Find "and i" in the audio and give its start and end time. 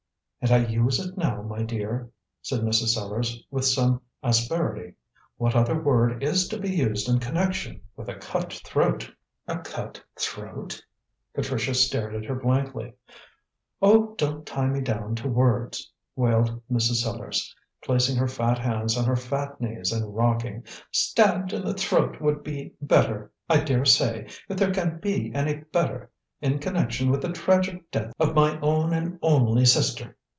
0.43-0.57